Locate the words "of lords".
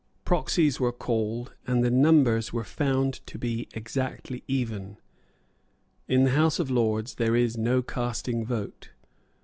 6.57-7.13